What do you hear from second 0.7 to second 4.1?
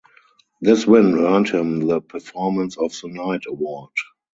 win earned him the "Performance of the Night" award.